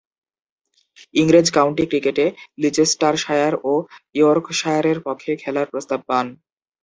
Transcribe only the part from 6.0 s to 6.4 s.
পান।